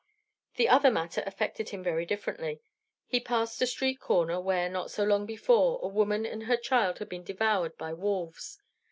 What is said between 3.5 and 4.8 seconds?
a street corner, where,